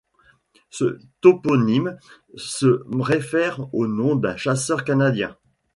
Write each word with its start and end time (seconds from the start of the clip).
Ce 0.71 0.99
toponyme 1.21 1.99
se 2.33 2.81
réfère 2.99 3.69
au 3.71 3.85
nom 3.85 4.15
d'un 4.15 4.35
chasseur 4.35 4.83
canadien. 4.83 5.37